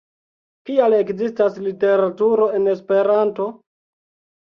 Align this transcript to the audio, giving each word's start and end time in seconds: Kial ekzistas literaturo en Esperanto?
Kial 0.69 0.95
ekzistas 1.01 1.61
literaturo 1.67 2.51
en 2.59 2.75
Esperanto? 2.75 3.51